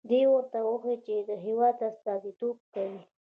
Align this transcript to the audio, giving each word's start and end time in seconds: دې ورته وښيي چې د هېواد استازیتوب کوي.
دې 0.09 0.21
ورته 0.33 0.59
وښيي 0.67 0.95
چې 1.05 1.15
د 1.29 1.31
هېواد 1.45 1.75
استازیتوب 1.89 2.57
کوي. 2.73 3.01